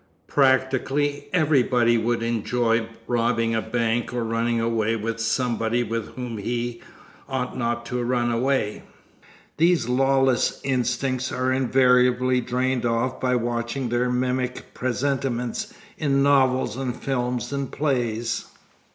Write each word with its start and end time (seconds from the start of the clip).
Practically 0.25 1.25
everybody 1.31 1.95
would 1.95 2.23
enjoy 2.23 2.87
robbing 3.05 3.53
a 3.53 3.61
bank 3.61 4.11
or 4.11 4.23
running 4.23 4.59
away 4.59 4.95
with 4.95 5.19
somebody 5.19 5.83
with 5.83 6.15
whom 6.15 6.39
he 6.39 6.81
ought 7.29 7.55
not 7.55 7.85
to 7.85 8.01
run 8.03 8.31
away. 8.31 8.81
These 9.57 9.87
lawless 9.87 10.59
instincts 10.63 11.31
are 11.31 11.53
invariably 11.53 12.41
drained 12.41 12.83
off 12.83 13.19
by 13.21 13.35
watching 13.35 13.89
their 13.89 14.09
mimic 14.09 14.73
presentment 14.73 15.67
in 15.99 16.23
novels 16.23 16.75
and 16.77 16.95
films 16.95 17.53
and 17.53 17.71
plays. 17.71 18.45